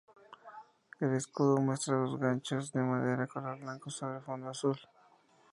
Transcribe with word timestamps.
El 0.99 1.13
escudo 1.13 1.57
muestra 1.57 1.95
dos 1.95 2.17
ganchos 2.19 2.71
de 2.71 2.81
madera 2.81 3.27
color 3.27 3.59
blanco 3.59 3.91
sobre 3.91 4.19
fondo 4.21 4.49
azul. 4.49 4.79